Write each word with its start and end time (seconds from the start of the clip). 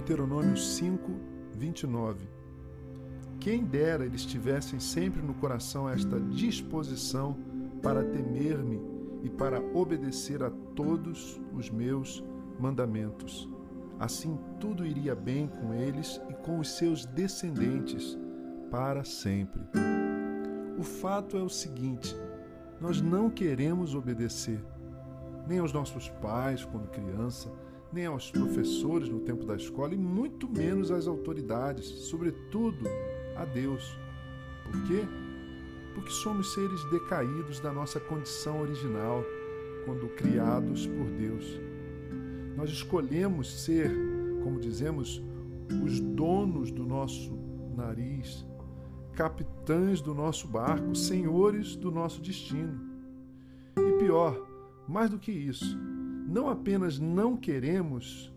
Deuteronômio 0.00 0.56
5, 0.56 1.12
29. 1.58 2.26
Quem 3.38 3.62
dera 3.62 4.06
eles 4.06 4.24
tivessem 4.24 4.80
sempre 4.80 5.20
no 5.20 5.34
coração 5.34 5.86
esta 5.86 6.18
disposição 6.18 7.36
para 7.82 8.02
temer-me 8.02 8.80
e 9.22 9.28
para 9.28 9.60
obedecer 9.74 10.42
a 10.42 10.50
todos 10.74 11.38
os 11.54 11.68
meus 11.68 12.24
mandamentos. 12.58 13.46
Assim 13.98 14.38
tudo 14.58 14.86
iria 14.86 15.14
bem 15.14 15.46
com 15.46 15.74
eles 15.74 16.18
e 16.30 16.34
com 16.34 16.58
os 16.58 16.70
seus 16.78 17.04
descendentes 17.04 18.18
para 18.70 19.04
sempre. 19.04 19.60
O 20.78 20.82
fato 20.82 21.36
é 21.36 21.42
o 21.42 21.48
seguinte: 21.50 22.16
nós 22.80 23.02
não 23.02 23.28
queremos 23.28 23.94
obedecer 23.94 24.64
nem 25.46 25.58
aos 25.58 25.74
nossos 25.74 26.08
pais 26.08 26.64
quando 26.64 26.88
criança, 26.88 27.50
nem 27.92 28.06
aos 28.06 28.30
professores 28.30 29.08
no 29.08 29.20
tempo 29.20 29.44
da 29.44 29.56
escola 29.56 29.94
e 29.94 29.98
muito 29.98 30.48
menos 30.48 30.90
às 30.90 31.06
autoridades, 31.06 31.86
sobretudo 31.86 32.86
a 33.36 33.44
Deus. 33.44 33.98
Por 34.64 34.86
quê? 34.86 35.02
Porque 35.94 36.10
somos 36.10 36.52
seres 36.54 36.84
decaídos 36.90 37.60
da 37.60 37.72
nossa 37.72 37.98
condição 37.98 38.60
original 38.60 39.24
quando 39.84 40.08
criados 40.10 40.86
por 40.86 41.06
Deus. 41.06 41.60
Nós 42.56 42.70
escolhemos 42.70 43.64
ser, 43.64 43.90
como 44.44 44.60
dizemos, 44.60 45.22
os 45.82 46.00
donos 46.00 46.70
do 46.70 46.84
nosso 46.84 47.32
nariz, 47.76 48.46
capitães 49.14 50.00
do 50.00 50.14
nosso 50.14 50.46
barco, 50.46 50.94
senhores 50.94 51.74
do 51.76 51.90
nosso 51.90 52.20
destino. 52.20 52.80
E 53.76 53.98
pior, 53.98 54.46
mais 54.86 55.10
do 55.10 55.18
que 55.18 55.32
isso, 55.32 55.76
não 56.30 56.48
apenas 56.48 57.00
não 57.00 57.36
queremos, 57.36 58.32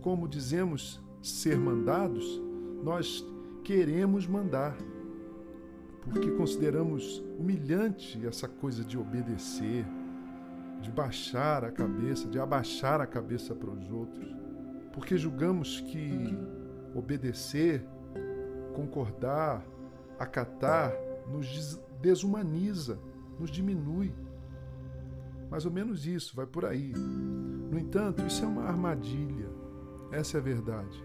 como 0.00 0.26
dizemos, 0.26 1.00
ser 1.22 1.56
mandados, 1.56 2.42
nós 2.82 3.24
queremos 3.62 4.26
mandar. 4.26 4.76
Porque 6.02 6.28
consideramos 6.32 7.22
humilhante 7.38 8.26
essa 8.26 8.48
coisa 8.48 8.82
de 8.82 8.98
obedecer, 8.98 9.86
de 10.80 10.90
baixar 10.90 11.64
a 11.64 11.70
cabeça, 11.70 12.26
de 12.26 12.40
abaixar 12.40 13.00
a 13.00 13.06
cabeça 13.06 13.54
para 13.54 13.70
os 13.70 13.88
outros. 13.92 14.34
Porque 14.92 15.16
julgamos 15.16 15.80
que 15.82 16.36
obedecer, 16.96 17.86
concordar, 18.74 19.64
acatar, 20.18 20.92
nos 21.30 21.80
desumaniza, 22.02 22.98
nos 23.38 23.52
diminui. 23.52 24.12
Mais 25.50 25.66
ou 25.66 25.72
menos 25.72 26.06
isso, 26.06 26.36
vai 26.36 26.46
por 26.46 26.64
aí. 26.64 26.92
No 26.94 27.78
entanto, 27.78 28.24
isso 28.26 28.44
é 28.44 28.48
uma 28.48 28.64
armadilha. 28.64 29.48
Essa 30.12 30.36
é 30.36 30.40
a 30.40 30.42
verdade. 30.42 31.04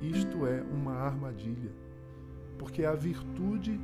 Isto 0.00 0.46
é 0.46 0.62
uma 0.62 0.94
armadilha. 0.94 1.72
Porque 2.58 2.84
a 2.84 2.94
virtude 2.94 3.80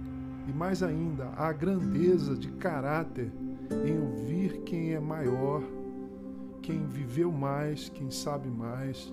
e 0.46 0.52
mais 0.52 0.82
ainda 0.82 1.28
a 1.36 1.52
grandeza 1.52 2.36
de 2.36 2.50
caráter 2.52 3.32
em 3.84 3.98
ouvir 3.98 4.62
quem 4.62 4.94
é 4.94 5.00
maior, 5.00 5.62
quem 6.60 6.86
viveu 6.86 7.32
mais, 7.32 7.88
quem 7.88 8.10
sabe 8.10 8.48
mais, 8.48 9.12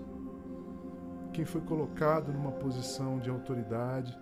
quem 1.33 1.45
foi 1.45 1.61
colocado 1.61 2.31
numa 2.31 2.51
posição 2.51 3.19
de 3.19 3.29
autoridade. 3.29 4.17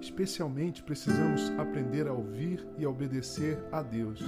Especialmente 0.00 0.82
precisamos 0.82 1.50
aprender 1.58 2.06
a 2.06 2.12
ouvir 2.12 2.66
e 2.78 2.84
a 2.84 2.90
obedecer 2.90 3.62
a 3.70 3.82
Deus, 3.82 4.22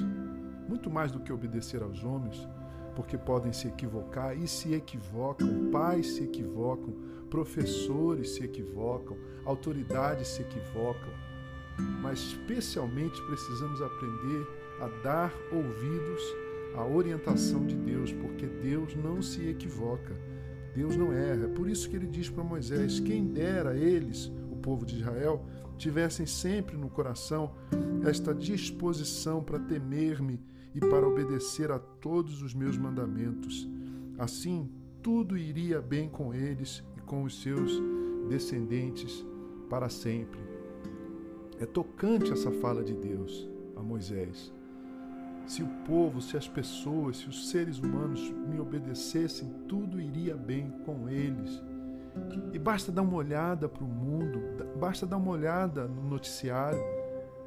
muito 0.72 0.90
mais 0.90 1.12
do 1.12 1.20
que 1.20 1.30
obedecer 1.30 1.82
aos 1.82 2.02
homens, 2.02 2.48
porque 2.96 3.18
podem 3.18 3.52
se 3.52 3.68
equivocar 3.68 4.34
e 4.34 4.48
se 4.48 4.72
equivocam, 4.72 5.70
pais 5.70 6.14
se 6.14 6.24
equivocam, 6.24 6.94
professores 7.28 8.30
se 8.30 8.44
equivocam, 8.44 9.14
autoridades 9.44 10.28
se 10.28 10.40
equivocam. 10.40 11.12
Mas 12.00 12.20
especialmente 12.20 13.20
precisamos 13.26 13.82
aprender 13.82 14.46
a 14.80 14.88
dar 15.02 15.32
ouvidos 15.52 16.22
à 16.74 16.86
orientação 16.86 17.66
de 17.66 17.76
Deus, 17.76 18.10
porque 18.10 18.46
Deus 18.46 18.96
não 18.96 19.20
se 19.20 19.46
equivoca, 19.46 20.16
Deus 20.74 20.96
não 20.96 21.12
erra. 21.12 21.44
É 21.44 21.48
por 21.48 21.68
isso 21.68 21.88
que 21.90 21.96
ele 21.96 22.06
diz 22.06 22.30
para 22.30 22.42
Moisés: 22.42 22.98
quem 22.98 23.26
dera 23.26 23.76
eles, 23.76 24.32
povo 24.62 24.86
de 24.86 25.00
Israel, 25.00 25.44
tivessem 25.76 26.24
sempre 26.24 26.76
no 26.76 26.88
coração 26.88 27.52
esta 28.06 28.34
disposição 28.34 29.42
para 29.42 29.58
temer-me 29.58 30.40
e 30.74 30.80
para 30.80 31.06
obedecer 31.06 31.70
a 31.70 31.78
todos 31.78 32.40
os 32.40 32.54
meus 32.54 32.78
mandamentos. 32.78 33.68
Assim, 34.18 34.70
tudo 35.02 35.36
iria 35.36 35.80
bem 35.80 36.08
com 36.08 36.32
eles 36.32 36.82
e 36.96 37.00
com 37.00 37.24
os 37.24 37.42
seus 37.42 37.72
descendentes 38.28 39.26
para 39.68 39.88
sempre. 39.88 40.40
É 41.58 41.66
tocante 41.66 42.32
essa 42.32 42.50
fala 42.50 42.82
de 42.82 42.94
Deus 42.94 43.48
a 43.76 43.82
Moisés. 43.82 44.52
Se 45.46 45.62
o 45.62 45.68
povo, 45.84 46.20
se 46.20 46.36
as 46.36 46.46
pessoas, 46.46 47.18
se 47.18 47.28
os 47.28 47.50
seres 47.50 47.78
humanos 47.78 48.20
me 48.48 48.60
obedecessem, 48.60 49.52
tudo 49.68 50.00
iria 50.00 50.36
bem 50.36 50.70
com 50.84 51.08
eles. 51.08 51.62
E 52.52 52.58
basta 52.58 52.92
dar 52.92 53.02
uma 53.02 53.16
olhada 53.16 53.68
para 53.68 53.82
o 53.82 53.86
mundo, 53.86 54.40
basta 54.78 55.06
dar 55.06 55.16
uma 55.16 55.30
olhada 55.30 55.86
no 55.86 56.02
noticiário, 56.02 56.82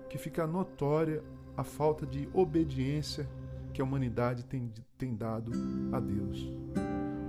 que 0.10 0.18
fica 0.18 0.48
notória 0.48 1.24
a 1.56 1.64
falta 1.64 2.06
de 2.06 2.28
obediência 2.34 3.28
que 3.74 3.82
a 3.82 3.84
humanidade 3.84 4.44
tem, 4.46 4.72
tem 4.98 5.16
dado 5.16 5.52
a 5.92 6.00
Deus. 6.00 6.50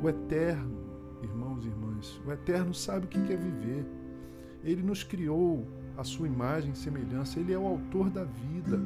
O 0.02 0.08
Eterno, 0.08 0.78
irmãos 1.22 1.64
e 1.64 1.68
irmãs, 1.68 2.20
o 2.26 2.32
Eterno 2.32 2.72
sabe 2.72 3.06
o 3.06 3.08
que 3.08 3.22
quer 3.22 3.36
viver. 3.36 3.84
Ele 4.62 4.82
nos 4.82 5.02
criou 5.02 5.66
a 5.96 6.04
sua 6.04 6.26
imagem 6.26 6.72
e 6.72 6.76
semelhança, 6.76 7.40
ele 7.40 7.52
é 7.52 7.58
o 7.58 7.66
autor 7.66 8.10
da 8.10 8.24
vida. 8.24 8.80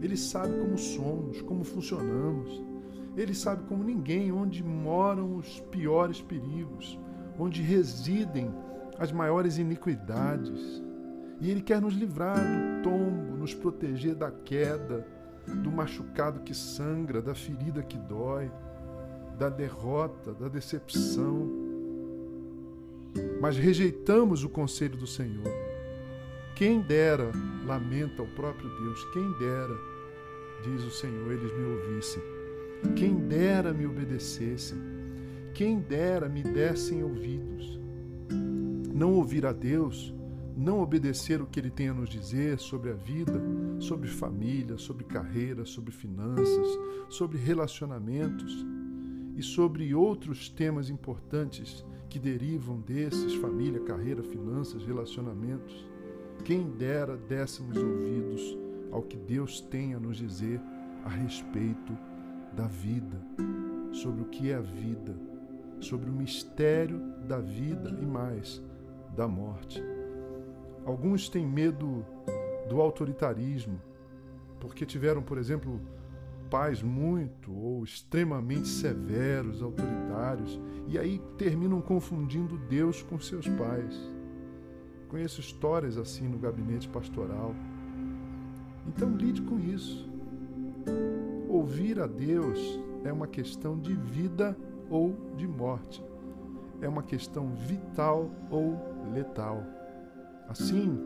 Ele 0.00 0.16
sabe 0.16 0.58
como 0.58 0.76
somos, 0.76 1.40
como 1.42 1.64
funcionamos. 1.64 2.62
Ele 3.16 3.34
sabe 3.34 3.62
como 3.68 3.84
ninguém 3.84 4.32
onde 4.32 4.62
moram 4.62 5.36
os 5.36 5.60
piores 5.70 6.20
perigos, 6.20 6.98
onde 7.38 7.62
residem 7.62 8.52
as 8.98 9.12
maiores 9.12 9.58
iniquidades. 9.58 10.82
E 11.40 11.50
Ele 11.50 11.60
quer 11.60 11.80
nos 11.80 11.94
livrar 11.94 12.38
do 12.38 12.82
tombo, 12.82 13.36
nos 13.36 13.52
proteger 13.52 14.14
da 14.14 14.30
queda, 14.30 15.06
do 15.46 15.70
machucado 15.70 16.40
que 16.40 16.54
sangra, 16.54 17.20
da 17.20 17.34
ferida 17.34 17.82
que 17.82 17.98
dói, 17.98 18.50
da 19.38 19.48
derrota, 19.48 20.32
da 20.32 20.48
decepção. 20.48 21.50
Mas 23.40 23.56
rejeitamos 23.56 24.44
o 24.44 24.48
conselho 24.48 24.96
do 24.96 25.06
Senhor. 25.06 25.52
Quem 26.56 26.80
dera, 26.80 27.32
lamenta 27.66 28.22
o 28.22 28.28
próprio 28.28 28.68
Deus, 28.68 29.04
quem 29.12 29.32
dera, 29.38 29.76
diz 30.62 30.82
o 30.84 30.90
Senhor, 30.90 31.32
eles 31.32 31.52
me 31.52 31.64
ouvissem. 31.64 32.22
Quem 32.94 33.14
dera 33.26 33.72
me 33.72 33.86
obedecessem. 33.86 34.93
Quem 35.54 35.78
dera 35.78 36.28
me 36.28 36.42
dessem 36.42 37.02
ouvidos. 37.02 37.80
Não 38.92 39.14
ouvir 39.14 39.46
a 39.46 39.52
Deus 39.52 40.14
não 40.56 40.80
obedecer 40.80 41.42
o 41.42 41.46
que 41.46 41.58
ele 41.58 41.70
tem 41.70 41.88
a 41.88 41.94
nos 41.94 42.08
dizer 42.08 42.60
sobre 42.60 42.90
a 42.90 42.94
vida, 42.94 43.40
sobre 43.80 44.08
família, 44.08 44.78
sobre 44.78 45.04
carreira, 45.04 45.64
sobre 45.64 45.92
finanças, 45.92 46.78
sobre 47.08 47.38
relacionamentos 47.38 48.64
e 49.36 49.42
sobre 49.42 49.94
outros 49.94 50.48
temas 50.48 50.88
importantes 50.90 51.84
que 52.08 52.20
derivam 52.20 52.80
desses 52.80 53.34
família, 53.34 53.80
carreira, 53.80 54.22
finanças, 54.22 54.84
relacionamentos. 54.84 55.88
Quem 56.44 56.70
dera 56.70 57.16
dessemos 57.16 57.76
ouvidos 57.76 58.56
ao 58.92 59.02
que 59.02 59.16
Deus 59.16 59.60
tem 59.60 59.94
a 59.94 59.98
nos 59.98 60.18
dizer 60.18 60.60
a 61.04 61.08
respeito 61.08 61.96
da 62.54 62.68
vida, 62.68 63.20
sobre 63.92 64.22
o 64.22 64.26
que 64.26 64.50
é 64.50 64.54
a 64.54 64.60
vida, 64.60 65.33
sobre 65.84 66.08
o 66.08 66.12
mistério 66.12 66.98
da 67.26 67.38
vida 67.40 67.90
e 68.00 68.06
mais 68.06 68.62
da 69.14 69.28
morte. 69.28 69.82
Alguns 70.84 71.28
têm 71.28 71.46
medo 71.46 72.04
do 72.68 72.80
autoritarismo, 72.80 73.80
porque 74.60 74.84
tiveram, 74.84 75.22
por 75.22 75.38
exemplo, 75.38 75.80
pais 76.50 76.82
muito 76.82 77.52
ou 77.52 77.84
extremamente 77.84 78.68
severos, 78.68 79.62
autoritários, 79.62 80.60
e 80.86 80.98
aí 80.98 81.20
terminam 81.38 81.80
confundindo 81.80 82.58
Deus 82.68 83.02
com 83.02 83.18
seus 83.18 83.48
pais. 83.48 83.94
Conheço 85.08 85.40
histórias 85.40 85.96
assim 85.96 86.28
no 86.28 86.38
gabinete 86.38 86.88
pastoral. 86.88 87.54
Então 88.86 89.16
lide 89.16 89.42
com 89.42 89.58
isso. 89.58 90.08
Ouvir 91.48 92.00
a 92.00 92.06
Deus 92.06 92.80
é 93.04 93.12
uma 93.12 93.26
questão 93.26 93.78
de 93.78 93.94
vida 93.94 94.56
ou 94.94 95.12
de 95.36 95.48
morte. 95.48 96.04
É 96.80 96.88
uma 96.88 97.02
questão 97.02 97.52
vital 97.56 98.30
ou 98.48 98.78
letal. 99.12 99.60
Assim, 100.48 100.96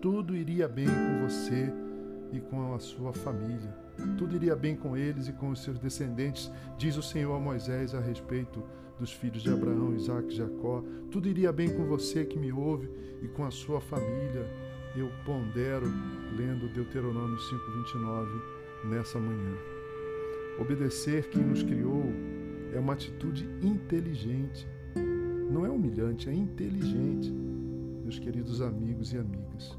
tudo 0.00 0.36
iria 0.36 0.68
bem 0.68 0.86
com 0.86 1.26
você 1.26 1.72
e 2.32 2.38
com 2.38 2.72
a 2.72 2.78
sua 2.78 3.12
família. 3.12 3.76
Tudo 4.16 4.36
iria 4.36 4.54
bem 4.54 4.76
com 4.76 4.96
eles 4.96 5.26
e 5.26 5.32
com 5.32 5.50
os 5.50 5.64
seus 5.64 5.80
descendentes, 5.80 6.50
diz 6.78 6.96
o 6.96 7.02
Senhor 7.02 7.34
a 7.34 7.40
Moisés 7.40 7.92
a 7.92 8.00
respeito 8.00 8.62
dos 9.00 9.10
filhos 9.10 9.42
de 9.42 9.52
Abraão, 9.52 9.96
Isaac 9.96 10.28
e 10.28 10.36
Jacó. 10.36 10.84
Tudo 11.10 11.28
iria 11.28 11.52
bem 11.52 11.76
com 11.76 11.84
você 11.86 12.24
que 12.24 12.38
me 12.38 12.52
ouve 12.52 12.88
e 13.20 13.26
com 13.26 13.44
a 13.44 13.50
sua 13.50 13.80
família. 13.80 14.48
Eu 14.94 15.10
pondero 15.24 15.86
lendo 16.36 16.72
Deuteronômio 16.72 17.36
5:29 17.36 18.28
nessa 18.84 19.18
manhã. 19.18 19.56
Obedecer 20.60 21.28
quem 21.30 21.42
nos 21.42 21.62
criou 21.64 22.31
é 22.72 22.78
uma 22.78 22.94
atitude 22.94 23.48
inteligente. 23.62 24.66
Não 25.50 25.66
é 25.66 25.70
humilhante, 25.70 26.28
é 26.28 26.34
inteligente. 26.34 27.30
Meus 28.02 28.18
queridos 28.18 28.60
amigos 28.60 29.12
e 29.12 29.18
amigas, 29.18 29.78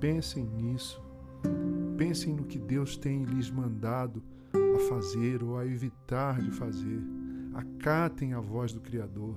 pensem 0.00 0.44
nisso. 0.44 1.02
Pensem 1.96 2.34
no 2.34 2.44
que 2.44 2.58
Deus 2.58 2.96
tem 2.96 3.24
lhes 3.24 3.50
mandado 3.50 4.22
a 4.52 4.78
fazer 4.88 5.42
ou 5.42 5.58
a 5.58 5.66
evitar 5.66 6.40
de 6.40 6.50
fazer. 6.50 7.02
Acatem 7.54 8.32
a 8.32 8.40
voz 8.40 8.72
do 8.72 8.80
Criador. 8.80 9.36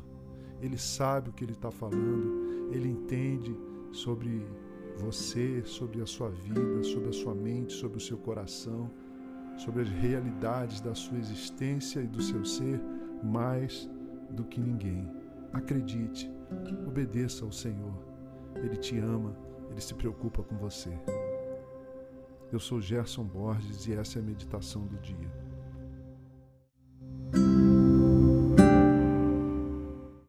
Ele 0.62 0.78
sabe 0.78 1.30
o 1.30 1.34
que 1.34 1.44
ele 1.44 1.54
está 1.54 1.72
falando, 1.72 2.70
ele 2.72 2.88
entende 2.88 3.56
sobre 3.92 4.46
você, 4.98 5.64
sobre 5.66 6.02
a 6.02 6.06
sua 6.06 6.30
vida, 6.30 6.84
sobre 6.84 7.10
a 7.10 7.14
sua 7.14 7.34
mente, 7.34 7.74
sobre 7.74 7.98
o 7.98 8.02
seu 8.02 8.18
coração, 8.18 8.92
sobre 9.58 9.82
as 9.82 9.90
realidades 9.90 10.82
da 10.82 10.96
sua 10.96 11.18
existência 11.18 12.00
e 12.02 12.08
do 12.08 12.22
seu 12.22 12.44
ser 12.46 12.82
mais 13.24 13.90
do 14.30 14.44
que 14.44 14.60
ninguém. 14.60 15.10
Acredite, 15.54 16.32
obedeça 16.88 17.46
ao 17.46 17.52
Senhor. 17.52 17.94
Ele 18.56 18.78
te 18.78 18.98
ama, 18.98 19.36
ele 19.70 19.82
se 19.82 19.94
preocupa 19.94 20.44
com 20.44 20.58
você. 20.58 20.92
Eu 22.52 22.60
sou 22.60 22.82
Gerson 22.82 23.24
Borges 23.24 23.88
e 23.88 23.94
essa 23.94 24.20
é 24.20 24.22
a 24.22 24.26
meditação 24.26 24.86
do 24.86 24.98
dia. 24.98 25.41